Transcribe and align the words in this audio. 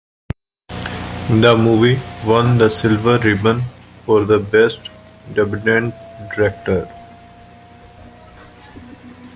The 0.69 1.55
movie 1.55 1.99
won 2.27 2.57
the 2.57 2.69
Silver 2.71 3.19
Ribbon 3.19 3.61
for 4.03 4.23
the 4.25 4.39
best 4.39 4.89
debutant 5.35 5.93
director. 6.35 6.91